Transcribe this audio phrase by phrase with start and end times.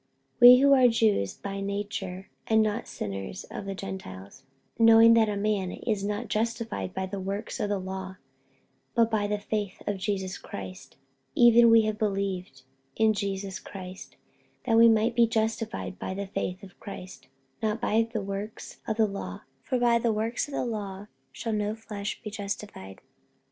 [0.41, 4.41] 48:002:015 We who are Jews by nature, and not sinners of the Gentiles,
[4.79, 8.15] 48:002:016 Knowing that a man is not justified by the works of the law,
[8.95, 10.97] but by the faith of Jesus Christ,
[11.35, 12.63] even we have believed
[12.95, 14.15] in Jesus Christ,
[14.65, 17.27] that we might be justified by the faith of Christ,
[17.61, 21.05] and not by the works of the law: for by the works of the law
[21.31, 23.01] shall no flesh be justified.